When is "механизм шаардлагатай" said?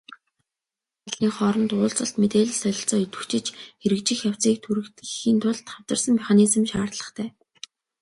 6.19-7.29